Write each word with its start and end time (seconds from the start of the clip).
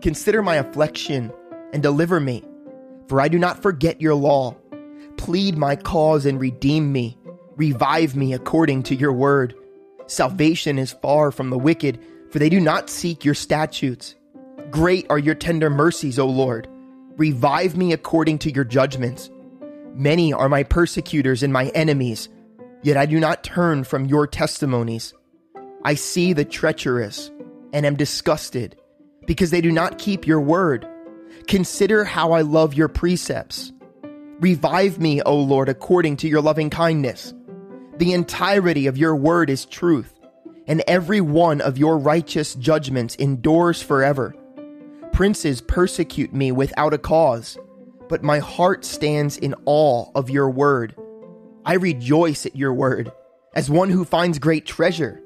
Consider 0.00 0.42
my 0.42 0.56
affliction 0.56 1.32
and 1.72 1.82
deliver 1.82 2.20
me, 2.20 2.44
for 3.08 3.20
I 3.20 3.28
do 3.28 3.38
not 3.38 3.62
forget 3.62 4.00
your 4.00 4.14
law. 4.14 4.54
Plead 5.16 5.56
my 5.56 5.76
cause 5.76 6.24
and 6.24 6.40
redeem 6.40 6.92
me. 6.92 7.18
Revive 7.56 8.14
me 8.16 8.32
according 8.32 8.84
to 8.84 8.94
your 8.94 9.12
word. 9.12 9.54
Salvation 10.06 10.78
is 10.78 10.92
far 10.92 11.30
from 11.30 11.50
the 11.50 11.58
wicked, 11.58 11.98
for 12.30 12.38
they 12.38 12.48
do 12.48 12.60
not 12.60 12.88
seek 12.88 13.24
your 13.24 13.34
statutes. 13.34 14.14
Great 14.70 15.06
are 15.10 15.18
your 15.18 15.34
tender 15.34 15.70
mercies, 15.70 16.18
O 16.18 16.26
Lord. 16.26 16.68
Revive 17.16 17.76
me 17.76 17.92
according 17.92 18.38
to 18.40 18.50
your 18.52 18.64
judgments. 18.64 19.30
Many 19.94 20.32
are 20.32 20.48
my 20.48 20.62
persecutors 20.62 21.42
and 21.42 21.52
my 21.52 21.68
enemies, 21.68 22.28
yet 22.82 22.96
I 22.96 23.06
do 23.06 23.20
not 23.20 23.44
turn 23.44 23.84
from 23.84 24.06
your 24.06 24.26
testimonies. 24.26 25.14
I 25.84 25.94
see 25.94 26.32
the 26.32 26.44
treacherous 26.44 27.30
and 27.72 27.86
am 27.86 27.96
disgusted 27.96 28.76
because 29.26 29.50
they 29.50 29.60
do 29.60 29.72
not 29.72 29.98
keep 29.98 30.26
your 30.26 30.40
word. 30.40 30.88
Consider 31.46 32.04
how 32.04 32.32
I 32.32 32.40
love 32.42 32.74
your 32.74 32.88
precepts. 32.88 33.72
Revive 34.40 34.98
me, 34.98 35.20
O 35.22 35.36
Lord, 35.36 35.68
according 35.68 36.16
to 36.18 36.28
your 36.28 36.40
loving 36.40 36.70
kindness. 36.70 37.34
The 37.98 38.12
entirety 38.12 38.86
of 38.86 38.96
your 38.96 39.16
word 39.16 39.50
is 39.50 39.66
truth, 39.66 40.12
and 40.66 40.82
every 40.86 41.20
one 41.20 41.60
of 41.60 41.78
your 41.78 41.98
righteous 41.98 42.54
judgments 42.54 43.16
endures 43.16 43.82
forever. 43.82 44.34
Princes 45.12 45.60
persecute 45.60 46.32
me 46.32 46.52
without 46.52 46.94
a 46.94 46.98
cause, 46.98 47.58
but 48.08 48.22
my 48.22 48.38
heart 48.38 48.84
stands 48.84 49.36
in 49.36 49.54
awe 49.66 50.10
of 50.14 50.30
your 50.30 50.48
word. 50.48 50.94
I 51.64 51.74
rejoice 51.74 52.46
at 52.46 52.56
your 52.56 52.72
word, 52.72 53.12
as 53.54 53.70
one 53.70 53.90
who 53.90 54.04
finds 54.04 54.38
great 54.38 54.66
treasure. 54.66 55.20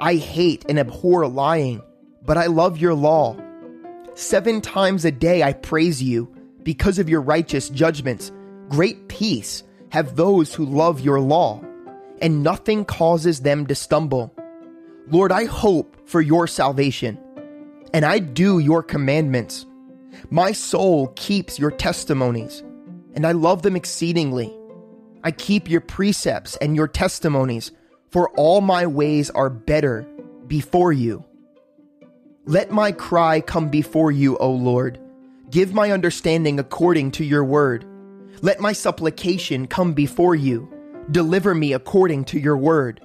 I 0.00 0.16
hate 0.16 0.64
and 0.68 0.78
abhor 0.78 1.26
lying, 1.26 1.82
but 2.22 2.36
I 2.36 2.46
love 2.46 2.78
your 2.78 2.94
law. 2.94 3.36
Seven 4.14 4.60
times 4.60 5.04
a 5.04 5.10
day 5.10 5.42
I 5.42 5.52
praise 5.52 6.02
you 6.02 6.34
because 6.62 6.98
of 6.98 7.08
your 7.08 7.20
righteous 7.20 7.68
judgments. 7.68 8.32
Great 8.68 9.08
peace 9.08 9.62
have 9.90 10.16
those 10.16 10.54
who 10.54 10.64
love 10.64 11.00
your 11.00 11.20
law, 11.20 11.62
and 12.20 12.42
nothing 12.42 12.84
causes 12.84 13.40
them 13.40 13.66
to 13.66 13.74
stumble. 13.74 14.34
Lord, 15.08 15.32
I 15.32 15.44
hope 15.44 16.08
for 16.08 16.20
your 16.20 16.46
salvation 16.46 17.18
and 17.94 18.04
I 18.04 18.18
do 18.18 18.58
your 18.58 18.82
commandments. 18.82 19.66
My 20.28 20.50
soul 20.50 21.12
keeps 21.14 21.60
your 21.60 21.70
testimonies, 21.70 22.64
and 23.14 23.24
I 23.24 23.30
love 23.30 23.62
them 23.62 23.76
exceedingly. 23.76 24.52
I 25.24 25.30
keep 25.30 25.70
your 25.70 25.80
precepts 25.80 26.54
and 26.56 26.76
your 26.76 26.86
testimonies, 26.86 27.72
for 28.10 28.28
all 28.36 28.60
my 28.60 28.86
ways 28.86 29.30
are 29.30 29.48
better 29.48 30.06
before 30.46 30.92
you. 30.92 31.24
Let 32.44 32.70
my 32.70 32.92
cry 32.92 33.40
come 33.40 33.70
before 33.70 34.12
you, 34.12 34.36
O 34.36 34.50
Lord. 34.50 35.00
Give 35.50 35.72
my 35.72 35.92
understanding 35.92 36.60
according 36.60 37.12
to 37.12 37.24
your 37.24 37.42
word. 37.42 37.86
Let 38.42 38.60
my 38.60 38.74
supplication 38.74 39.66
come 39.66 39.94
before 39.94 40.34
you. 40.34 40.70
Deliver 41.10 41.54
me 41.54 41.72
according 41.72 42.26
to 42.26 42.38
your 42.38 42.58
word. 42.58 43.00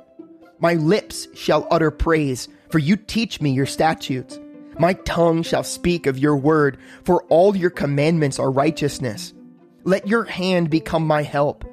My 0.59 0.73
lips 0.73 1.29
shall 1.35 1.69
utter 1.71 1.89
praise, 1.89 2.49
for 2.69 2.79
you 2.79 2.97
teach 2.97 3.39
me 3.39 3.51
your 3.51 3.65
statutes. 3.65 4.37
My 4.77 4.91
tongue 4.93 5.41
shall 5.41 5.63
speak 5.63 6.05
of 6.05 6.19
your 6.19 6.35
word, 6.35 6.77
for 7.05 7.23
all 7.29 7.55
your 7.55 7.69
commandments 7.69 8.39
are 8.39 8.51
righteousness. 8.51 9.33
Let 9.85 10.05
your 10.05 10.25
hand 10.25 10.69
become 10.69 11.07
my 11.07 11.23
help, 11.23 11.63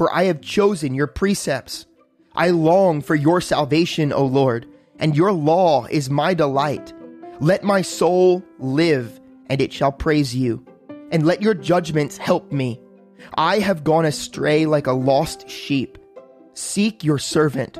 for 0.00 0.10
I 0.14 0.24
have 0.24 0.40
chosen 0.40 0.94
your 0.94 1.08
precepts. 1.08 1.84
I 2.34 2.48
long 2.48 3.02
for 3.02 3.14
your 3.14 3.42
salvation, 3.42 4.14
O 4.14 4.24
Lord, 4.24 4.66
and 4.98 5.14
your 5.14 5.30
law 5.30 5.84
is 5.90 6.08
my 6.08 6.32
delight. 6.32 6.94
Let 7.38 7.64
my 7.64 7.82
soul 7.82 8.42
live, 8.58 9.20
and 9.50 9.60
it 9.60 9.74
shall 9.74 9.92
praise 9.92 10.34
you. 10.34 10.64
And 11.12 11.26
let 11.26 11.42
your 11.42 11.52
judgments 11.52 12.16
help 12.16 12.50
me. 12.50 12.80
I 13.34 13.58
have 13.58 13.84
gone 13.84 14.06
astray 14.06 14.64
like 14.64 14.86
a 14.86 14.92
lost 14.92 15.50
sheep. 15.50 15.98
Seek 16.54 17.04
your 17.04 17.18
servant, 17.18 17.78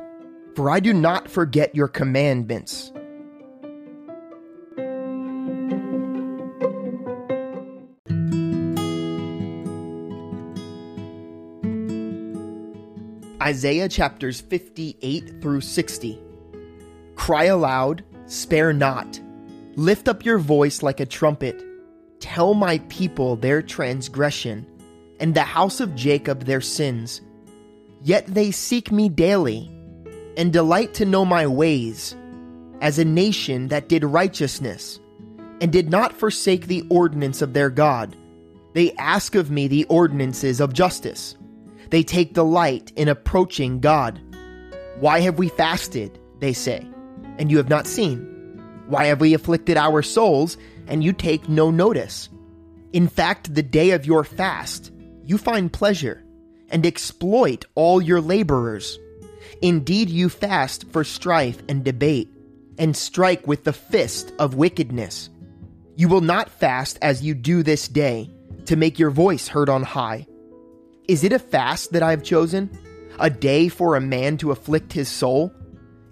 for 0.55 0.69
I 0.69 0.79
do 0.81 0.93
not 0.93 1.31
forget 1.31 1.75
your 1.75 1.89
commandments. 1.89 2.93
Isaiah 13.51 13.89
chapters 13.89 14.41
58 14.43 15.43
through 15.43 15.61
60. 15.61 16.23
Cry 17.17 17.47
aloud, 17.47 18.05
spare 18.27 18.73
not. 18.73 19.21
Lift 19.75 20.07
up 20.07 20.25
your 20.25 20.39
voice 20.39 20.85
like 20.85 21.01
a 21.01 21.05
trumpet. 21.05 21.61
Tell 22.21 22.55
my 22.55 22.79
people 22.89 23.35
their 23.35 23.61
transgression, 23.61 24.65
and 25.19 25.35
the 25.35 25.43
house 25.43 25.81
of 25.81 25.97
Jacob 25.97 26.45
their 26.45 26.61
sins. 26.61 27.23
Yet 28.05 28.25
they 28.29 28.53
seek 28.53 28.93
me 28.93 29.09
daily, 29.09 29.69
and 30.37 30.53
delight 30.53 30.95
to 30.95 31.05
know 31.05 31.25
my 31.25 31.49
ways, 31.49 32.15
as 32.81 33.01
a 33.01 33.05
nation 33.05 33.67
that 33.67 33.89
did 33.89 34.05
righteousness, 34.05 35.01
and 35.61 35.73
did 35.73 35.91
not 35.91 36.13
forsake 36.17 36.69
the 36.69 36.87
ordinance 36.89 37.43
of 37.43 37.53
their 37.53 37.69
God. 37.69 38.15
They 38.75 38.93
ask 38.93 39.35
of 39.35 39.51
me 39.51 39.67
the 39.67 39.87
ordinances 39.87 40.61
of 40.61 40.73
justice 40.73 41.35
they 41.91 42.03
take 42.03 42.35
delight 42.35 42.93
in 42.97 43.09
approaching 43.09 43.81
God. 43.81 44.21
Why 44.99 45.21
have 45.21 45.39
we 45.39 45.49
fasted, 45.49 46.19
they 46.39 46.53
say, 46.53 46.87
and 47.39 47.51
you 47.51 47.57
have 47.57 47.69
not 47.69 47.87
seen? 47.87 48.19
Why 48.87 49.07
have 49.07 49.21
we 49.21 49.35
afflicted 49.35 49.77
our 49.77 50.03
souls, 50.03 50.57
and 50.87 51.05
you 51.05 51.13
take 51.13 51.49
no 51.49 51.71
notice? 51.71 52.29
In 52.93 53.09
fact, 53.09 53.55
the 53.55 53.63
day 53.63 53.91
of 53.91 54.07
your 54.07 54.25
fast, 54.25 54.93
you 55.25 55.39
find 55.39 55.73
pleasure, 55.73 56.25
and 56.69 56.87
exploit 56.87 57.65
all 57.75 58.01
your 58.01 58.21
laborers. 58.21 58.99
Indeed, 59.63 60.11
you 60.11 60.29
fast 60.29 60.91
for 60.91 61.05
strife 61.05 61.63
and 61.69 61.85
debate, 61.85 62.29
and 62.79 62.97
strike 62.97 63.47
with 63.47 63.65
the 63.65 63.73
fist 63.73 64.33
of 64.39 64.55
wickedness. 64.55 65.29
You 65.97 66.09
will 66.09 66.21
not 66.21 66.51
fast 66.51 66.99
as 67.03 67.23
you 67.23 67.35
do 67.35 67.63
this 67.63 67.89
day, 67.89 68.31
to 68.67 68.77
make 68.77 68.99
your 68.99 69.11
voice 69.11 69.49
heard 69.49 69.69
on 69.69 69.83
high 69.83 70.27
is 71.11 71.25
it 71.25 71.33
a 71.33 71.41
fast 71.41 71.91
that 71.91 72.05
I 72.05 72.13
have 72.13 72.23
chosen? 72.23 72.71
A 73.19 73.29
day 73.29 73.67
for 73.67 73.97
a 73.97 74.01
man 74.01 74.37
to 74.37 74.53
afflict 74.53 74.93
his 74.93 75.09
soul? 75.09 75.53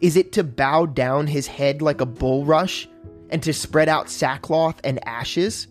Is 0.00 0.16
it 0.16 0.32
to 0.32 0.42
bow 0.42 0.86
down 0.86 1.28
his 1.28 1.46
head 1.46 1.80
like 1.80 2.00
a 2.00 2.06
bulrush 2.06 2.88
and 3.30 3.40
to 3.44 3.52
spread 3.52 3.88
out 3.88 4.10
sackcloth 4.10 4.80
and 4.82 4.98
ashes? 5.06 5.68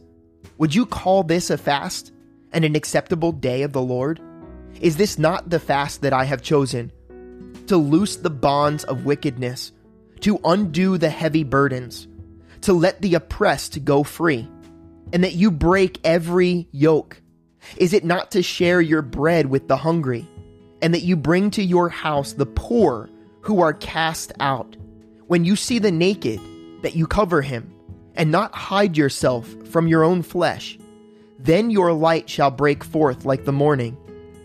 Would 0.59 0.73
you 0.73 0.85
call 0.85 1.23
this 1.23 1.49
a 1.49 1.57
fast 1.57 2.13
and 2.53 2.63
an 2.63 2.73
acceptable 2.73 3.33
day 3.33 3.63
of 3.63 3.73
the 3.73 3.81
Lord? 3.81 4.21
Is 4.79 4.95
this 4.95 5.19
not 5.19 5.49
the 5.49 5.59
fast 5.59 6.03
that 6.03 6.13
I 6.13 6.23
have 6.23 6.41
chosen? 6.41 6.93
To 7.67 7.75
loose 7.75 8.16
the 8.16 8.29
bonds 8.29 8.85
of 8.85 9.03
wickedness, 9.03 9.73
to 10.21 10.39
undo 10.45 10.97
the 10.97 11.09
heavy 11.09 11.43
burdens, 11.43 12.07
to 12.61 12.71
let 12.71 13.01
the 13.01 13.16
oppressed 13.16 13.83
go 13.83 14.03
free, 14.03 14.47
and 15.11 15.21
that 15.25 15.33
you 15.33 15.51
break 15.51 15.99
every 16.05 16.69
yoke 16.71 17.21
is 17.75 17.94
it 17.94 18.05
not 18.05 18.31
to 18.31 18.41
share 18.41 18.79
your 18.79 19.01
bread 19.01 19.47
with 19.47 19.67
the 19.67 19.78
hungry, 19.78 20.25
and 20.81 20.94
that 20.94 21.03
you 21.03 21.16
bring 21.16 21.51
to 21.51 21.63
your 21.63 21.89
house 21.89 22.33
the 22.33 22.45
poor 22.45 23.09
who 23.41 23.59
are 23.61 23.73
cast 23.73 24.31
out? 24.39 24.78
When 25.28 25.44
you 25.44 25.55
see 25.55 25.79
the 25.79 25.91
naked, 25.91 26.39
that 26.81 26.95
you 26.95 27.07
cover 27.07 27.41
him, 27.41 27.73
and 28.16 28.31
not 28.31 28.55
hide 28.55 28.95
yourself 28.95 29.47
from 29.66 29.88
your 29.88 30.03
own 30.03 30.22
flesh. 30.22 30.78
Then 31.39 31.69
your 31.69 31.94
light 31.94 32.29
shall 32.29 32.50
break 32.50 32.83
forth 32.83 33.25
like 33.25 33.45
the 33.45 33.51
morning, 33.51 33.97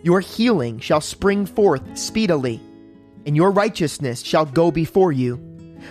your 0.03 0.21
healing 0.21 0.81
shall 0.81 1.00
spring 1.00 1.47
forth 1.47 1.97
speedily, 1.97 2.60
and 3.25 3.37
your 3.37 3.50
righteousness 3.53 4.22
shall 4.22 4.44
go 4.44 4.71
before 4.71 5.12
you. 5.12 5.41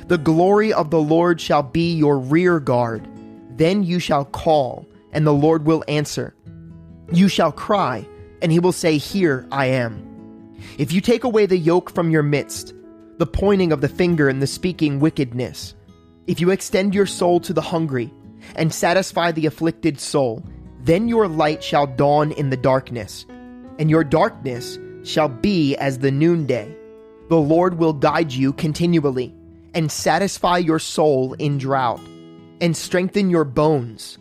The 0.08 0.18
glory 0.18 0.74
of 0.74 0.90
the 0.90 1.02
Lord 1.02 1.40
shall 1.40 1.64
be 1.64 1.94
your 1.94 2.20
rear 2.20 2.60
guard. 2.60 3.08
Then 3.58 3.84
you 3.84 4.00
shall 4.00 4.26
call, 4.26 4.86
and 5.12 5.26
the 5.26 5.34
Lord 5.34 5.66
will 5.66 5.84
answer. 5.88 6.36
You 7.14 7.28
shall 7.28 7.52
cry, 7.52 8.08
and 8.42 8.54
he 8.54 8.60
will 8.60 8.72
say, 8.72 8.98
Here 8.98 9.46
I 9.52 9.66
am. 9.66 10.08
If 10.78 10.94
you 10.94 11.02
take 11.02 11.26
away 11.26 11.46
the 11.46 11.58
yoke 11.58 11.94
from 11.94 12.10
your 12.10 12.24
midst, 12.24 12.74
the 13.18 13.28
pointing 13.28 13.74
of 13.74 13.82
the 13.82 13.90
finger 13.90 14.30
and 14.30 14.42
the 14.42 14.48
speaking 14.48 15.02
wickedness, 15.02 15.76
if 16.28 16.40
you 16.40 16.52
extend 16.52 16.96
your 16.96 17.06
soul 17.06 17.42
to 17.42 17.52
the 17.52 17.62
hungry 17.62 18.14
and 18.56 18.74
satisfy 18.74 19.32
the 19.34 19.46
afflicted 19.46 20.00
soul, 20.00 20.42
then 20.80 21.10
your 21.10 21.28
light 21.28 21.62
shall 21.62 21.86
dawn 21.86 22.32
in 22.32 22.50
the 22.50 22.58
darkness, 22.58 23.26
and 23.78 23.90
your 23.90 24.06
darkness 24.06 24.80
shall 25.04 25.28
be 25.28 25.76
as 25.76 26.00
the 26.00 26.12
noonday. 26.12 26.74
The 27.28 27.38
Lord 27.38 27.78
will 27.78 27.94
guide 27.94 28.32
you 28.32 28.54
continually 28.54 29.36
and 29.74 29.92
satisfy 29.92 30.60
your 30.60 30.80
soul 30.80 31.34
in 31.34 31.58
drought 31.58 32.02
and 32.62 32.76
strengthen 32.76 33.30
your 33.30 33.44
bones. 33.44 34.18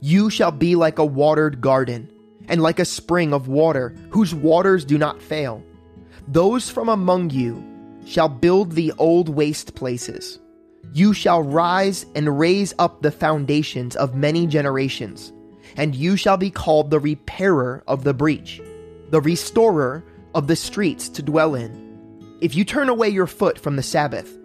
You 0.00 0.28
shall 0.28 0.50
be 0.50 0.74
like 0.76 0.98
a 0.98 1.06
watered 1.06 1.62
garden 1.62 2.10
and 2.48 2.62
like 2.62 2.78
a 2.78 2.84
spring 2.84 3.32
of 3.32 3.48
water 3.48 3.94
whose 4.10 4.34
waters 4.34 4.84
do 4.84 4.98
not 4.98 5.22
fail. 5.22 5.62
Those 6.28 6.70
from 6.70 6.88
among 6.88 7.30
you 7.30 7.62
shall 8.06 8.28
build 8.28 8.72
the 8.72 8.92
old 8.98 9.28
waste 9.28 9.74
places. 9.74 10.38
You 10.92 11.12
shall 11.12 11.42
rise 11.42 12.06
and 12.14 12.38
raise 12.38 12.74
up 12.78 13.02
the 13.02 13.10
foundations 13.10 13.96
of 13.96 14.14
many 14.14 14.46
generations, 14.46 15.32
and 15.76 15.94
you 15.94 16.16
shall 16.16 16.36
be 16.36 16.50
called 16.50 16.90
the 16.90 17.00
repairer 17.00 17.82
of 17.86 18.04
the 18.04 18.14
breach, 18.14 18.60
the 19.10 19.20
restorer 19.20 20.04
of 20.34 20.46
the 20.46 20.56
streets 20.56 21.08
to 21.10 21.22
dwell 21.22 21.54
in. 21.54 21.82
If 22.40 22.54
you 22.54 22.64
turn 22.64 22.88
away 22.88 23.08
your 23.08 23.26
foot 23.26 23.58
from 23.58 23.76
the 23.76 23.82
Sabbath, 23.82 24.36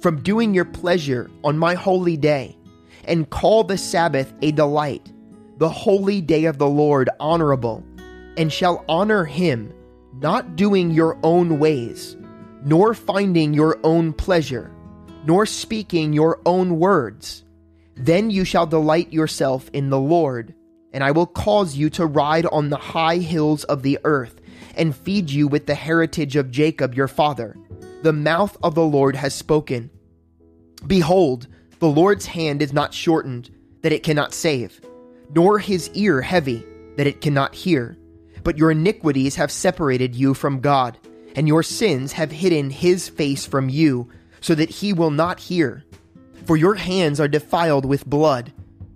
from 0.00 0.22
doing 0.22 0.54
your 0.54 0.64
pleasure 0.64 1.30
on 1.42 1.58
my 1.58 1.74
holy 1.74 2.16
day, 2.16 2.56
and 3.04 3.30
call 3.30 3.64
the 3.64 3.78
Sabbath 3.78 4.32
a 4.42 4.52
delight, 4.52 5.12
the 5.58 5.68
holy 5.68 6.20
day 6.20 6.44
of 6.44 6.58
the 6.58 6.68
Lord 6.68 7.08
honorable, 7.18 7.84
and 8.36 8.52
shall 8.52 8.84
honor 8.88 9.24
him, 9.24 9.72
not 10.20 10.56
doing 10.56 10.90
your 10.90 11.18
own 11.22 11.58
ways, 11.58 12.16
nor 12.62 12.94
finding 12.94 13.54
your 13.54 13.78
own 13.84 14.12
pleasure, 14.12 14.70
nor 15.24 15.46
speaking 15.46 16.12
your 16.12 16.40
own 16.44 16.78
words. 16.78 17.44
Then 17.94 18.30
you 18.30 18.44
shall 18.44 18.66
delight 18.66 19.12
yourself 19.12 19.70
in 19.72 19.88
the 19.88 19.98
Lord, 19.98 20.54
and 20.92 21.02
I 21.02 21.10
will 21.10 21.26
cause 21.26 21.76
you 21.76 21.88
to 21.90 22.06
ride 22.06 22.46
on 22.46 22.68
the 22.68 22.76
high 22.76 23.18
hills 23.18 23.64
of 23.64 23.82
the 23.82 23.98
earth, 24.04 24.40
and 24.76 24.94
feed 24.94 25.30
you 25.30 25.48
with 25.48 25.66
the 25.66 25.74
heritage 25.74 26.36
of 26.36 26.50
Jacob 26.50 26.94
your 26.94 27.08
father. 27.08 27.56
The 28.02 28.12
mouth 28.12 28.56
of 28.62 28.74
the 28.74 28.84
Lord 28.84 29.16
has 29.16 29.34
spoken. 29.34 29.90
Behold, 30.86 31.48
the 31.78 31.88
Lord's 31.88 32.26
hand 32.26 32.60
is 32.60 32.72
not 32.72 32.92
shortened, 32.92 33.50
that 33.82 33.92
it 33.92 34.02
cannot 34.02 34.34
save, 34.34 34.80
nor 35.34 35.58
his 35.58 35.90
ear 35.94 36.22
heavy, 36.22 36.64
that 36.96 37.06
it 37.06 37.20
cannot 37.20 37.54
hear. 37.54 37.98
But 38.42 38.58
your 38.58 38.70
iniquities 38.70 39.36
have 39.36 39.50
separated 39.50 40.14
you 40.14 40.34
from 40.34 40.60
God, 40.60 40.98
and 41.34 41.48
your 41.48 41.62
sins 41.62 42.12
have 42.12 42.30
hidden 42.30 42.70
his 42.70 43.08
face 43.08 43.44
from 43.46 43.68
you, 43.68 44.08
so 44.40 44.54
that 44.54 44.70
he 44.70 44.92
will 44.92 45.10
not 45.10 45.40
hear. 45.40 45.84
For 46.44 46.56
your 46.56 46.74
hands 46.74 47.18
are 47.18 47.28
defiled 47.28 47.84
with 47.84 48.06
blood, 48.06 48.52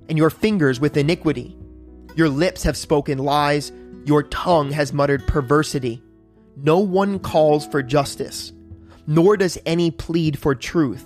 and 0.09 0.17
your 0.17 0.31
fingers 0.31 0.81
with 0.81 0.97
iniquity. 0.97 1.57
Your 2.15 2.29
lips 2.29 2.63
have 2.63 2.77
spoken 2.77 3.19
lies, 3.19 3.73
your 4.05 4.23
tongue 4.23 4.71
has 4.71 4.93
muttered 4.93 5.27
perversity. 5.27 6.03
No 6.57 6.79
one 6.79 7.19
calls 7.19 7.67
for 7.67 7.83
justice, 7.83 8.53
nor 9.07 9.37
does 9.37 9.59
any 9.67 9.91
plead 9.91 10.39
for 10.39 10.55
truth. 10.55 11.05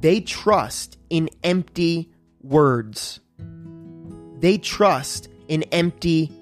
They 0.00 0.20
trust 0.20 0.98
in 1.10 1.30
empty 1.42 2.10
words. 2.42 3.20
They 4.38 4.58
trust 4.58 5.28
in 5.48 5.62
empty 5.64 6.32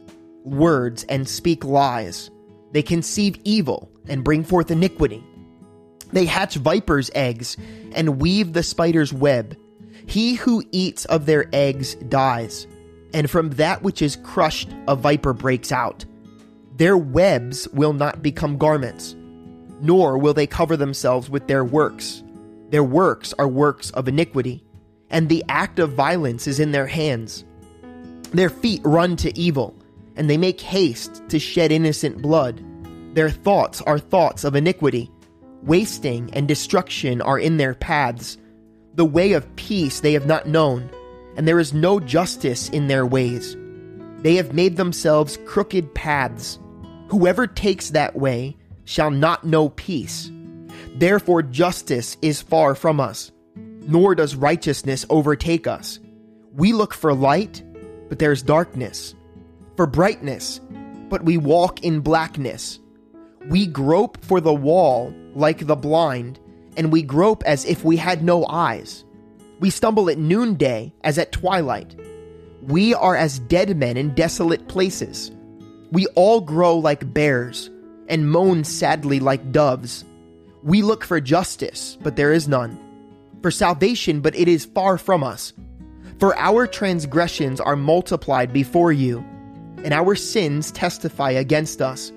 words 0.45 1.05
and 1.05 1.29
speak 1.29 1.65
lies. 1.65 2.31
They 2.73 2.83
conceive 2.83 3.39
evil 3.45 3.91
and 4.09 4.25
bring 4.25 4.45
forth 4.45 4.71
iniquity. 4.71 5.25
They 6.13 6.27
hatch 6.27 6.57
vipers' 6.57 7.11
eggs 7.15 7.57
and 7.95 8.21
weave 8.21 8.53
the 8.53 8.63
spider's 8.63 9.13
web. 9.13 9.57
He 10.07 10.35
who 10.35 10.63
eats 10.71 11.05
of 11.07 11.27
their 11.27 11.47
eggs 11.53 11.95
dies, 11.95 12.67
and 13.13 13.31
from 13.31 13.51
that 13.51 13.83
which 13.83 14.03
is 14.03 14.17
crushed 14.17 14.69
a 14.87 14.97
viper 14.97 15.33
breaks 15.33 15.73
out. 15.73 16.05
Their 16.77 16.97
webs 16.97 17.69
will 17.69 17.93
not 17.93 18.23
become 18.23 18.59
garments, 18.59 19.15
nor 19.81 20.19
will 20.19 20.35
they 20.35 20.47
cover 20.47 20.77
themselves 20.77 21.31
with 21.31 21.47
their 21.47 21.65
works. 21.65 22.23
Their 22.71 22.85
works 22.85 23.33
are 23.39 23.49
works 23.49 23.91
of 23.91 24.09
iniquity, 24.09 24.65
and 25.11 25.29
the 25.29 25.45
act 25.49 25.79
of 25.79 25.93
violence 25.93 26.47
is 26.47 26.61
in 26.61 26.73
their 26.73 26.89
hands. 26.89 27.45
Their 28.33 28.51
feet 28.51 28.81
run 28.85 29.17
to 29.17 29.37
evil 29.39 29.75
and 30.17 30.29
they 30.29 30.37
make 30.37 30.61
haste 30.61 31.23
to 31.29 31.39
shed 31.39 31.73
innocent 31.73 32.23
blood. 32.23 32.63
Their 33.15 33.31
thoughts 33.31 33.81
are 33.83 33.99
thoughts 33.99 34.45
of 34.45 34.55
iniquity. 34.55 35.11
Wasting 35.63 36.33
and 36.35 36.47
destruction 36.47 37.21
are 37.23 37.39
in 37.39 37.57
their 37.57 37.75
paths. 37.75 38.39
The 38.95 39.05
way 39.05 39.33
of 39.33 39.57
peace 39.57 40.01
they 40.01 40.13
have 40.13 40.27
not 40.27 40.47
known, 40.47 40.91
and 41.37 41.49
there 41.49 41.59
is 41.59 41.73
no 41.73 41.99
justice 41.99 42.69
in 42.69 42.87
their 42.87 43.07
ways. 43.07 43.57
They 44.19 44.37
have 44.37 44.55
made 44.55 44.77
themselves 44.77 45.39
crooked 45.47 45.95
paths. 45.95 46.59
Whoever 47.09 47.47
takes 47.47 47.91
that 47.91 48.17
way 48.17 48.57
shall 48.85 49.11
not 49.11 49.45
know 49.45 49.71
peace. 49.71 50.31
Therefore, 50.97 51.43
justice 51.43 52.17
is 52.23 52.41
far 52.41 52.75
from 52.75 53.01
us, 53.01 53.33
nor 53.57 54.15
does 54.15 54.37
righteousness 54.37 55.05
overtake 55.11 55.67
us. 55.67 55.99
We 56.53 56.73
look 56.73 56.95
for 56.95 57.13
light, 57.15 57.63
but 58.09 58.19
there 58.19 58.33
is 58.33 58.43
darkness 58.43 59.15
for 59.77 59.87
brightness, 59.87 60.61
but 61.09 61.25
we 61.25 61.37
walk 61.37 61.83
in 61.83 62.01
blackness. 62.01 62.79
We 63.49 63.67
grope 63.67 64.25
for 64.25 64.41
the 64.41 64.55
wall 64.55 65.15
like 65.35 65.67
the 65.67 65.77
blind, 65.77 66.41
and 66.77 66.93
we 66.93 67.03
grope 67.03 67.43
as 67.45 67.65
if 67.65 67.85
we 67.85 67.97
had 67.97 68.23
no 68.23 68.47
eyes. 68.47 69.05
We 69.61 69.71
stumble 69.71 70.11
at 70.11 70.19
noonday 70.19 70.93
as 71.03 71.19
at 71.19 71.33
twilight. 71.33 71.95
We 72.63 72.95
are 72.95 73.17
as 73.17 73.39
dead 73.39 73.77
men 73.77 73.97
in 73.97 74.15
desolate 74.15 74.69
places. 74.69 75.31
We 75.93 76.07
all 76.09 76.41
grow 76.41 76.79
like 76.79 77.13
bears 77.13 77.71
and 78.09 78.31
moan 78.31 78.65
sadly 78.65 79.21
like 79.21 79.53
doves. 79.53 80.05
We 80.63 80.83
look 80.83 81.05
for 81.05 81.21
justice, 81.21 81.99
but 82.03 82.17
there 82.17 82.33
is 82.33 82.49
none. 82.49 82.79
For 83.43 83.51
salvation, 83.51 84.21
but 84.21 84.35
it 84.35 84.49
is 84.49 84.65
far 84.65 84.97
from 84.99 85.23
us. 85.23 85.53
For 86.19 86.37
our 86.37 86.67
transgressions 86.67 87.61
are 87.61 87.77
multiplied 87.77 88.53
before 88.53 88.93
you 88.93 89.25
and 89.85 89.93
our 89.93 90.17
sins 90.17 90.73
testify 90.73 91.31
against 91.31 91.81
us. 91.81 92.11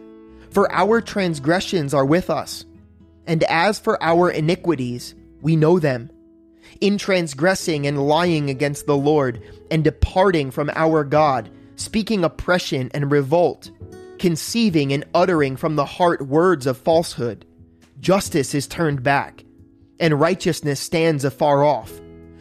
For 0.49 0.71
our 0.71 1.01
transgressions 1.01 1.93
are 1.93 2.05
with 2.05 2.29
us, 2.29 2.65
and 3.27 3.43
as 3.43 3.77
for 3.77 4.01
our 4.01 4.31
iniquities, 4.31 5.13
we 5.41 5.55
know 5.55 5.77
them. 5.77 6.09
In 6.79 6.97
transgressing 6.97 7.85
and 7.85 8.07
lying 8.07 8.49
against 8.49 8.87
the 8.87 8.97
Lord, 8.97 9.43
and 9.69 9.83
departing 9.83 10.49
from 10.49 10.71
our 10.73 11.03
God, 11.03 11.49
speaking 11.75 12.23
oppression 12.23 12.89
and 12.93 13.11
revolt, 13.11 13.69
conceiving 14.17 14.93
and 14.93 15.03
uttering 15.13 15.57
from 15.57 15.75
the 15.75 15.85
heart 15.85 16.21
words 16.21 16.65
of 16.65 16.77
falsehood, 16.77 17.45
justice 17.99 18.55
is 18.55 18.67
turned 18.67 19.03
back, 19.03 19.43
and 19.99 20.19
righteousness 20.19 20.79
stands 20.79 21.25
afar 21.25 21.63
off. 21.63 21.91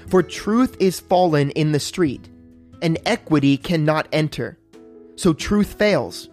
For 0.09 0.23
truth 0.23 0.77
is 0.81 1.01
fallen 1.01 1.51
in 1.51 1.73
the 1.73 1.81
street, 1.81 2.29
and 2.81 2.99
equity 3.05 3.57
cannot 3.57 4.09
enter 4.13 4.59
so 5.17 5.33
truth 5.33 5.75
fails, 5.75 6.29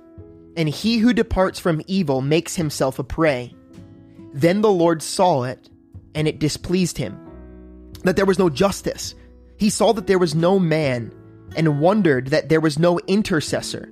and 0.55 0.69
he 0.69 0.97
who 0.97 1.13
departs 1.13 1.57
from 1.57 1.81
evil 1.87 2.21
makes 2.21 2.55
himself 2.55 2.99
a 2.99 3.03
prey. 3.03 3.55
Then 4.33 4.61
the 4.61 4.71
Lord 4.71 5.01
saw 5.01 5.43
it, 5.43 5.69
and 6.13 6.27
it 6.27 6.39
displeased 6.39 6.97
him, 6.97 7.17
that 8.03 8.15
there 8.15 8.25
was 8.25 8.39
no 8.39 8.49
justice. 8.49 9.15
He 9.57 9.69
saw 9.69 9.93
that 9.93 10.07
there 10.07 10.19
was 10.19 10.35
no 10.35 10.59
man, 10.59 11.13
and 11.55 11.79
wondered 11.79 12.27
that 12.27 12.49
there 12.49 12.59
was 12.59 12.77
no 12.77 12.99
intercessor. 13.07 13.89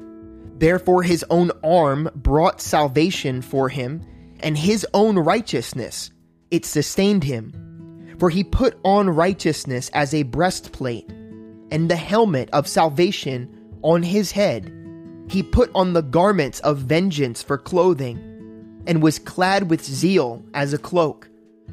Therefore 0.58 1.04
his 1.04 1.26
own 1.30 1.52
arm 1.64 2.10
brought 2.16 2.62
salvation 2.62 3.42
for 3.42 3.70
him, 3.70 4.02
and 4.42 4.58
his 4.58 4.86
own 4.94 5.18
righteousness, 5.18 6.12
it 6.52 6.66
sustained 6.66 7.24
him. 7.24 7.71
For 8.22 8.30
he 8.30 8.44
put 8.44 8.78
on 8.84 9.10
righteousness 9.10 9.90
as 9.96 10.14
a 10.14 10.22
breastplate, 10.22 11.10
and 11.72 11.90
the 11.90 11.96
helmet 11.96 12.52
of 12.54 12.68
salvation 12.68 13.50
on 13.82 14.04
his 14.04 14.32
head 14.32 14.72
he 15.28 15.42
put 15.42 15.72
on 15.74 15.94
the 15.94 16.04
garments 16.04 16.60
of 16.60 16.78
vengeance 16.78 17.42
for 17.42 17.58
clothing, 17.58 18.20
and 18.86 19.02
was 19.02 19.18
clad 19.18 19.72
with 19.72 19.84
zeal 19.84 20.46
as 20.54 20.72
a 20.72 20.78
cloak. 20.78 21.32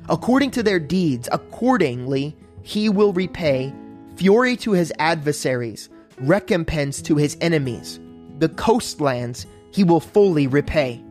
According 0.09 0.53
to 0.53 0.63
their 0.63 0.81
deeds, 0.81 1.29
accordingly 1.31 2.35
he 2.63 2.89
will 2.89 3.13
repay 3.13 3.71
fury 4.17 4.57
to 4.57 4.73
his 4.73 4.91
adversaries, 4.99 5.91
recompense 6.19 7.03
to 7.03 7.17
his 7.17 7.37
enemies. 7.43 8.01
The 8.39 8.49
coastlands 8.49 9.45
he 9.71 9.85
will 9.85 10.01
fully 10.01 10.47
repay. 10.47 11.05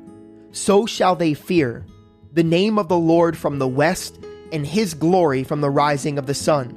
So 0.51 0.88
shall 0.88 1.15
they 1.15 1.36
fear 1.36 1.86
the 2.34 2.41
name 2.41 2.79
of 2.79 2.88
the 2.88 2.98
Lord 2.98 3.38
from 3.38 3.60
the 3.60 3.67
west, 3.67 4.17
and 4.51 4.66
his 4.66 4.94
glory 4.94 5.44
from 5.44 5.62
the 5.62 5.70
rising 5.70 6.18
of 6.18 6.25
the 6.25 6.34
sun. 6.34 6.70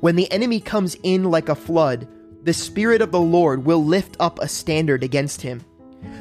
When 0.00 0.16
the 0.16 0.30
enemy 0.32 0.60
comes 0.60 0.96
in 1.02 1.24
like 1.24 1.48
a 1.48 1.54
flood, 1.54 2.08
the 2.42 2.52
Spirit 2.52 3.00
of 3.02 3.12
the 3.12 3.20
Lord 3.20 3.64
will 3.64 3.84
lift 3.84 4.16
up 4.18 4.40
a 4.40 4.48
standard 4.48 5.04
against 5.04 5.42
him. 5.42 5.64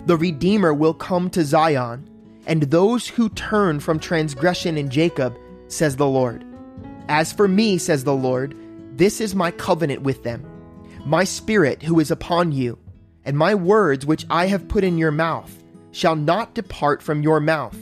The 0.06 0.18
Redeemer 0.18 0.74
will 0.74 0.94
come 0.94 1.30
to 1.32 1.44
Zion, 1.44 2.08
and 2.46 2.64
those 2.64 3.08
who 3.08 3.30
turn 3.30 3.80
from 3.80 4.00
transgression 4.00 4.78
in 4.78 4.90
Jacob, 4.90 5.38
says 5.68 5.96
the 5.96 6.08
Lord. 6.08 6.46
As 7.08 7.34
for 7.34 7.48
me, 7.48 7.78
says 7.78 8.04
the 8.04 8.14
Lord, 8.14 8.56
this 8.98 9.20
is 9.20 9.34
my 9.34 9.52
covenant 9.52 10.04
with 10.04 10.24
them. 10.24 10.46
My 11.06 11.24
Spirit 11.24 11.82
who 11.82 12.00
is 12.00 12.12
upon 12.12 12.52
you, 12.52 12.78
and 13.26 13.38
my 13.38 13.56
words 13.56 14.06
which 14.06 14.26
I 14.30 14.46
have 14.48 14.68
put 14.68 14.84
in 14.84 14.98
your 14.98 15.12
mouth, 15.12 15.64
shall 15.92 16.16
not 16.16 16.54
depart 16.54 17.02
from 17.02 17.24
your 17.24 17.40
mouth, 17.40 17.78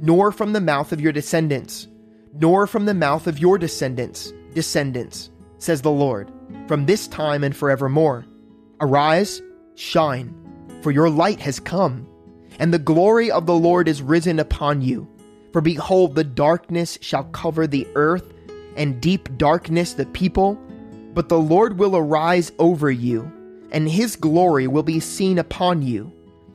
nor 0.00 0.32
from 0.32 0.52
the 0.52 0.60
mouth 0.60 0.92
of 0.92 1.00
your 1.00 1.12
descendants, 1.12 1.86
nor 2.34 2.66
from 2.66 2.86
the 2.86 2.94
mouth 2.94 3.26
of 3.26 3.38
your 3.38 3.58
descendants, 3.58 4.32
descendants, 4.54 5.30
says 5.58 5.82
the 5.82 5.90
Lord 5.90 6.30
from 6.66 6.86
this 6.86 7.06
time 7.08 7.44
and 7.44 7.54
forevermore. 7.56 8.24
Arise, 8.80 9.42
shine, 9.74 10.34
for 10.82 10.90
your 10.90 11.10
light 11.10 11.40
has 11.40 11.60
come, 11.60 12.06
and 12.58 12.72
the 12.72 12.78
glory 12.78 13.30
of 13.30 13.46
the 13.46 13.54
Lord 13.54 13.88
is 13.88 14.02
risen 14.02 14.38
upon 14.38 14.82
you. 14.82 15.08
For 15.52 15.60
behold, 15.60 16.14
the 16.14 16.24
darkness 16.24 16.98
shall 17.00 17.24
cover 17.24 17.66
the 17.66 17.86
earth, 17.94 18.32
and 18.76 19.00
deep 19.00 19.36
darkness 19.36 19.92
the 19.92 20.06
people. 20.06 20.58
But 21.14 21.28
the 21.28 21.38
Lord 21.38 21.78
will 21.78 21.96
arise 21.96 22.50
over 22.58 22.90
you, 22.90 23.30
and 23.70 23.88
his 23.88 24.16
glory 24.16 24.66
will 24.66 24.82
be 24.82 25.00
seen 25.00 25.38
upon 25.38 25.82
you. 25.82 26.12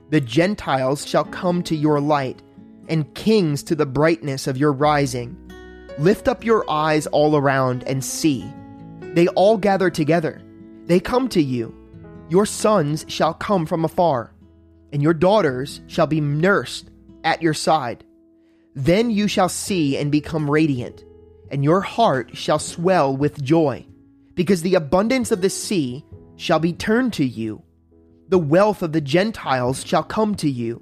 The 0.10 0.20
Gentiles 0.20 1.06
shall 1.06 1.24
come 1.24 1.64
to 1.64 1.76
your 1.76 2.02
light, 2.02 2.42
and 2.90 3.14
kings 3.14 3.64
to 3.64 3.76
the 3.76 3.86
brightness 3.86 4.48
of 4.48 4.58
your 4.58 4.74
rising. 4.74 5.38
Lift 6.00 6.30
up 6.30 6.46
your 6.46 6.64
eyes 6.72 7.08
all 7.08 7.36
around 7.36 7.84
and 7.84 8.02
see. 8.02 8.50
They 9.02 9.28
all 9.28 9.58
gather 9.58 9.90
together. 9.90 10.42
They 10.86 11.02
come 11.02 11.28
to 11.30 11.44
you. 11.44 11.76
Your 12.30 12.46
sons 12.46 13.04
shall 13.10 13.34
come 13.34 13.66
from 13.66 13.84
afar, 13.84 14.34
and 14.94 15.04
your 15.04 15.14
daughters 15.14 15.82
shall 15.88 16.08
be 16.08 16.22
nursed 16.22 16.90
at 17.26 17.42
your 17.42 17.54
side. 17.54 18.06
Then 18.76 19.12
you 19.12 19.28
shall 19.28 19.50
see 19.50 19.98
and 19.98 20.10
become 20.10 20.50
radiant, 20.50 21.04
and 21.52 21.66
your 21.66 21.82
heart 21.82 22.30
shall 22.34 22.60
swell 22.60 23.18
with 23.18 23.44
joy, 23.44 23.86
because 24.36 24.62
the 24.62 24.76
abundance 24.76 25.32
of 25.34 25.42
the 25.42 25.50
sea 25.50 26.06
shall 26.38 26.60
be 26.60 26.72
turned 26.72 27.12
to 27.14 27.26
you. 27.26 27.62
The 28.30 28.40
wealth 28.40 28.82
of 28.84 28.94
the 28.94 29.02
Gentiles 29.02 29.86
shall 29.86 30.04
come 30.04 30.36
to 30.36 30.50
you. 30.50 30.82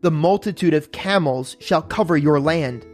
The 0.00 0.10
multitude 0.10 0.74
of 0.74 0.90
camels 0.90 1.56
shall 1.60 1.82
cover 1.82 2.16
your 2.16 2.40
land. 2.40 2.84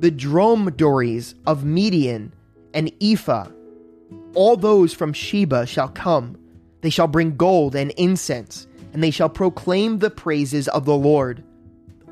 The 0.00 0.10
dromedaries 0.10 1.34
of 1.46 1.64
Midian 1.64 2.32
and 2.72 2.92
Ephah, 3.02 3.48
all 4.34 4.56
those 4.56 4.94
from 4.94 5.12
Sheba 5.12 5.66
shall 5.66 5.88
come. 5.88 6.38
They 6.80 6.90
shall 6.90 7.08
bring 7.08 7.36
gold 7.36 7.74
and 7.74 7.90
incense, 7.92 8.66
and 8.92 9.02
they 9.02 9.10
shall 9.10 9.28
proclaim 9.28 9.98
the 9.98 10.10
praises 10.10 10.68
of 10.68 10.84
the 10.84 10.96
Lord 10.96 11.42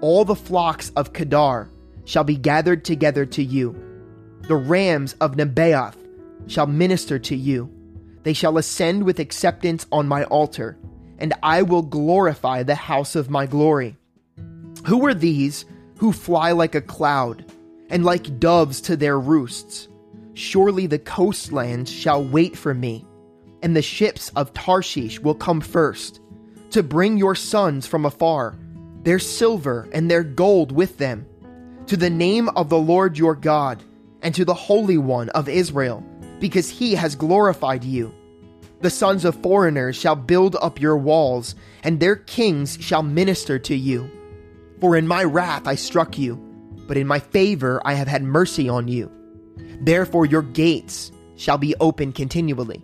all 0.00 0.24
the 0.24 0.34
flocks 0.34 0.92
of 0.96 1.12
Kedar 1.12 1.70
shall 2.04 2.24
be 2.24 2.36
gathered 2.36 2.84
together 2.84 3.26
to 3.26 3.42
you. 3.42 3.74
The 4.42 4.56
rams 4.56 5.14
of 5.20 5.36
Nebaioth 5.36 5.96
shall 6.46 6.66
minister 6.66 7.18
to 7.18 7.36
you. 7.36 7.70
They 8.22 8.32
shall 8.32 8.58
ascend 8.58 9.04
with 9.04 9.18
acceptance 9.18 9.86
on 9.90 10.06
my 10.06 10.24
altar, 10.24 10.76
and 11.18 11.32
I 11.42 11.62
will 11.62 11.82
glorify 11.82 12.62
the 12.62 12.74
house 12.74 13.16
of 13.16 13.30
my 13.30 13.46
glory. 13.46 13.96
Who 14.86 15.04
are 15.06 15.14
these 15.14 15.64
who 15.98 16.12
fly 16.12 16.52
like 16.52 16.74
a 16.74 16.80
cloud, 16.80 17.44
and 17.90 18.04
like 18.04 18.38
doves 18.38 18.80
to 18.82 18.96
their 18.96 19.18
roosts? 19.18 19.88
Surely 20.34 20.86
the 20.86 20.98
coastlands 20.98 21.90
shall 21.90 22.22
wait 22.22 22.56
for 22.56 22.74
me, 22.74 23.06
and 23.62 23.74
the 23.74 23.82
ships 23.82 24.30
of 24.36 24.52
Tarshish 24.52 25.20
will 25.20 25.34
come 25.34 25.60
first, 25.60 26.20
to 26.70 26.82
bring 26.82 27.16
your 27.16 27.34
sons 27.34 27.86
from 27.86 28.04
afar 28.04 28.56
their 29.06 29.18
silver 29.20 29.88
and 29.92 30.10
their 30.10 30.24
gold 30.24 30.72
with 30.72 30.98
them, 30.98 31.24
to 31.86 31.96
the 31.96 32.10
name 32.10 32.48
of 32.50 32.68
the 32.68 32.78
Lord 32.78 33.16
your 33.16 33.36
God, 33.36 33.80
and 34.20 34.34
to 34.34 34.44
the 34.44 34.52
Holy 34.52 34.98
One 34.98 35.28
of 35.28 35.48
Israel, 35.48 36.04
because 36.40 36.68
he 36.68 36.96
has 36.96 37.14
glorified 37.14 37.84
you. 37.84 38.12
The 38.80 38.90
sons 38.90 39.24
of 39.24 39.40
foreigners 39.42 39.94
shall 39.94 40.16
build 40.16 40.56
up 40.60 40.80
your 40.80 40.96
walls, 40.96 41.54
and 41.84 42.00
their 42.00 42.16
kings 42.16 42.78
shall 42.80 43.04
minister 43.04 43.60
to 43.60 43.76
you. 43.76 44.10
For 44.80 44.96
in 44.96 45.06
my 45.06 45.22
wrath 45.22 45.68
I 45.68 45.76
struck 45.76 46.18
you, 46.18 46.42
but 46.86 46.96
in 46.96 47.06
my 47.06 47.18
favor 47.18 47.80
I 47.84 47.94
have 47.94 48.08
had 48.08 48.22
mercy 48.22 48.68
on 48.68 48.88
you. 48.88 49.10
Therefore 49.80 50.26
your 50.26 50.42
gates 50.42 51.12
shall 51.36 51.58
be 51.58 51.74
open 51.80 52.12
continually, 52.12 52.82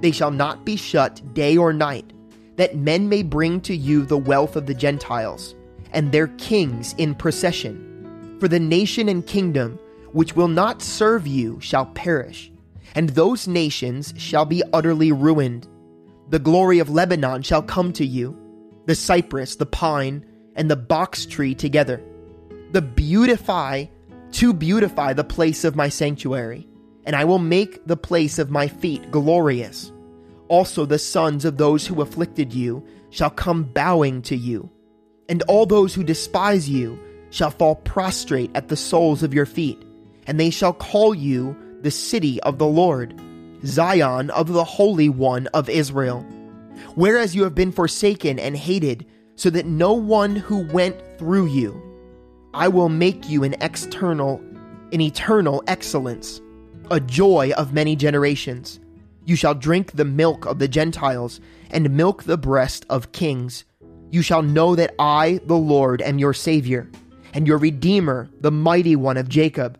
they 0.00 0.10
shall 0.10 0.30
not 0.30 0.64
be 0.64 0.76
shut 0.76 1.20
day 1.34 1.56
or 1.56 1.72
night, 1.72 2.12
that 2.56 2.76
men 2.76 3.08
may 3.08 3.22
bring 3.22 3.60
to 3.62 3.76
you 3.76 4.04
the 4.04 4.18
wealth 4.18 4.56
of 4.56 4.66
the 4.66 4.74
Gentiles 4.74 5.54
and 5.92 6.10
their 6.12 6.28
kings 6.28 6.94
in 6.98 7.14
procession. 7.14 8.36
For 8.40 8.48
the 8.48 8.60
nation 8.60 9.08
and 9.08 9.26
kingdom 9.26 9.78
which 10.12 10.34
will 10.34 10.48
not 10.48 10.82
serve 10.82 11.26
you 11.26 11.60
shall 11.60 11.86
perish, 11.86 12.50
and 12.94 13.10
those 13.10 13.46
nations 13.46 14.14
shall 14.16 14.44
be 14.44 14.62
utterly 14.72 15.12
ruined. 15.12 15.68
The 16.30 16.38
glory 16.38 16.78
of 16.78 16.90
Lebanon 16.90 17.42
shall 17.42 17.62
come 17.62 17.92
to 17.94 18.04
you, 18.06 18.36
the 18.86 18.94
cypress, 18.94 19.56
the 19.56 19.66
pine, 19.66 20.24
and 20.56 20.70
the 20.70 20.76
box 20.76 21.26
tree 21.26 21.54
together. 21.54 22.02
The 22.72 22.82
beautify, 22.82 23.86
to 24.32 24.52
beautify 24.52 25.12
the 25.12 25.24
place 25.24 25.64
of 25.64 25.76
my 25.76 25.88
sanctuary, 25.88 26.68
and 27.04 27.16
I 27.16 27.24
will 27.24 27.38
make 27.38 27.86
the 27.86 27.96
place 27.96 28.38
of 28.38 28.50
my 28.50 28.68
feet 28.68 29.10
glorious. 29.10 29.92
Also, 30.48 30.84
the 30.84 30.98
sons 30.98 31.44
of 31.44 31.56
those 31.56 31.86
who 31.86 32.02
afflicted 32.02 32.52
you 32.52 32.84
shall 33.10 33.30
come 33.30 33.64
bowing 33.64 34.22
to 34.22 34.36
you 34.36 34.70
and 35.30 35.42
all 35.42 35.64
those 35.64 35.94
who 35.94 36.02
despise 36.02 36.68
you 36.68 36.98
shall 37.30 37.52
fall 37.52 37.76
prostrate 37.76 38.50
at 38.54 38.68
the 38.68 38.76
soles 38.76 39.22
of 39.22 39.32
your 39.32 39.46
feet, 39.46 39.80
and 40.26 40.38
they 40.38 40.50
shall 40.50 40.72
call 40.72 41.14
you 41.14 41.56
the 41.82 41.90
city 41.90 42.42
of 42.42 42.58
the 42.58 42.66
Lord, 42.66 43.14
Zion 43.64 44.28
of 44.30 44.52
the 44.52 44.64
Holy 44.64 45.08
One 45.08 45.46
of 45.48 45.70
Israel. 45.70 46.26
Whereas 46.96 47.36
you 47.36 47.44
have 47.44 47.54
been 47.54 47.70
forsaken 47.70 48.40
and 48.40 48.56
hated, 48.56 49.06
so 49.36 49.50
that 49.50 49.66
no 49.66 49.92
one 49.92 50.34
who 50.34 50.66
went 50.66 50.96
through 51.16 51.46
you, 51.46 51.80
I 52.54 52.68
will 52.68 52.88
make 52.88 53.28
you 53.28 53.44
an 53.44 53.54
external, 53.60 54.40
an 54.92 55.00
eternal 55.00 55.62
excellence, 55.66 56.40
a 56.90 57.00
joy 57.00 57.52
of 57.56 57.72
many 57.72 57.96
generations. 57.96 58.80
You 59.24 59.36
shall 59.36 59.54
drink 59.54 59.92
the 59.92 60.04
milk 60.04 60.46
of 60.46 60.58
the 60.58 60.68
Gentiles, 60.68 61.40
and 61.70 61.96
milk 61.96 62.24
the 62.24 62.38
breast 62.38 62.84
of 62.90 63.12
kings 63.12 63.64
you 64.10 64.22
shall 64.22 64.42
know 64.42 64.74
that 64.74 64.94
I, 64.98 65.40
the 65.46 65.56
Lord, 65.56 66.02
am 66.02 66.18
your 66.18 66.34
Savior, 66.34 66.90
and 67.32 67.46
your 67.46 67.58
Redeemer, 67.58 68.28
the 68.40 68.50
mighty 68.50 68.96
one 68.96 69.16
of 69.16 69.28
Jacob. 69.28 69.78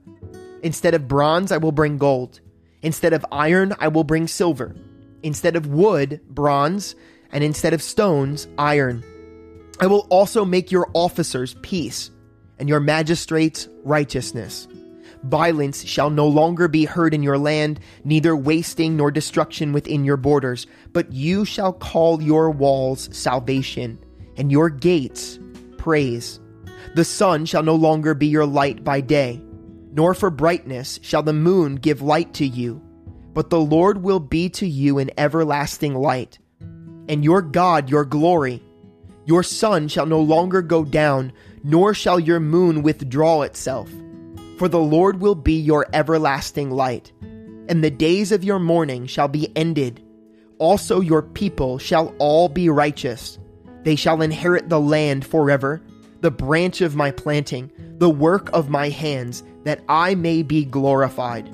Instead 0.62 0.94
of 0.94 1.08
bronze, 1.08 1.50
I 1.50 1.56
will 1.56 1.72
bring 1.72 1.98
gold. 1.98 2.40
Instead 2.82 3.12
of 3.12 3.26
iron, 3.32 3.74
I 3.80 3.88
will 3.88 4.04
bring 4.04 4.28
silver. 4.28 4.74
Instead 5.24 5.56
of 5.56 5.66
wood, 5.66 6.20
bronze. 6.28 6.94
And 7.32 7.42
instead 7.42 7.74
of 7.74 7.82
stones, 7.82 8.46
iron. 8.56 9.04
I 9.80 9.86
will 9.86 10.06
also 10.10 10.44
make 10.44 10.70
your 10.70 10.88
officers 10.94 11.56
peace, 11.62 12.10
and 12.60 12.68
your 12.68 12.78
magistrates 12.78 13.68
righteousness. 13.82 14.68
Violence 15.24 15.84
shall 15.84 16.10
no 16.10 16.28
longer 16.28 16.68
be 16.68 16.84
heard 16.84 17.12
in 17.12 17.22
your 17.22 17.38
land, 17.38 17.80
neither 18.04 18.36
wasting 18.36 18.96
nor 18.96 19.10
destruction 19.10 19.72
within 19.72 20.04
your 20.04 20.16
borders, 20.16 20.66
but 20.92 21.12
you 21.12 21.44
shall 21.44 21.72
call 21.72 22.22
your 22.22 22.50
walls 22.50 23.08
salvation 23.12 23.98
and 24.36 24.52
your 24.52 24.70
gates 24.70 25.38
praise. 25.76 26.38
The 26.94 27.04
sun 27.04 27.44
shall 27.46 27.62
no 27.62 27.74
longer 27.74 28.14
be 28.14 28.26
your 28.26 28.46
light 28.46 28.84
by 28.84 29.00
day, 29.00 29.40
nor 29.92 30.14
for 30.14 30.30
brightness 30.30 30.98
shall 31.02 31.22
the 31.22 31.32
moon 31.32 31.76
give 31.76 32.02
light 32.02 32.32
to 32.34 32.46
you, 32.46 32.80
but 33.34 33.50
the 33.50 33.60
Lord 33.60 34.02
will 34.02 34.20
be 34.20 34.48
to 34.50 34.66
you 34.66 34.98
an 34.98 35.10
everlasting 35.18 35.94
light, 35.94 36.38
and 37.08 37.24
your 37.24 37.42
God 37.42 37.90
your 37.90 38.04
glory. 38.04 38.62
Your 39.26 39.42
sun 39.42 39.88
shall 39.88 40.06
no 40.06 40.20
longer 40.20 40.62
go 40.62 40.84
down, 40.84 41.32
nor 41.62 41.94
shall 41.94 42.18
your 42.18 42.40
moon 42.40 42.82
withdraw 42.82 43.42
itself. 43.42 43.90
For 44.58 44.68
the 44.68 44.80
Lord 44.80 45.20
will 45.20 45.34
be 45.34 45.58
your 45.58 45.86
everlasting 45.92 46.70
light, 46.70 47.12
and 47.68 47.82
the 47.82 47.90
days 47.90 48.32
of 48.32 48.44
your 48.44 48.58
mourning 48.58 49.06
shall 49.06 49.28
be 49.28 49.54
ended. 49.56 50.02
Also 50.58 51.00
your 51.00 51.22
people 51.22 51.78
shall 51.78 52.14
all 52.18 52.48
be 52.48 52.68
righteous 52.68 53.38
they 53.82 53.96
shall 53.96 54.22
inherit 54.22 54.68
the 54.68 54.80
land 54.80 55.26
forever, 55.26 55.80
the 56.20 56.30
branch 56.30 56.80
of 56.80 56.96
my 56.96 57.10
planting, 57.10 57.70
the 57.98 58.10
work 58.10 58.50
of 58.52 58.68
my 58.68 58.88
hands, 58.90 59.42
that 59.64 59.82
I 59.88 60.14
may 60.14 60.42
be 60.42 60.64
glorified. 60.64 61.48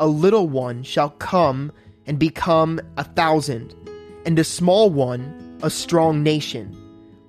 A 0.00 0.06
little 0.06 0.48
one 0.48 0.82
shall 0.82 1.10
come 1.10 1.72
and 2.06 2.18
become 2.18 2.80
a 2.96 3.04
thousand, 3.04 3.74
and 4.24 4.38
a 4.38 4.44
small 4.44 4.90
one 4.90 5.58
a 5.62 5.70
strong 5.70 6.22
nation. 6.22 6.76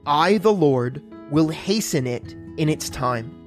I, 0.07 0.39
the 0.39 0.53
Lord, 0.53 1.03
will 1.33 1.49
hasten 1.49 2.05
it 2.05 2.35
in 2.57 2.69
its 2.69 2.91
time. 2.91 3.42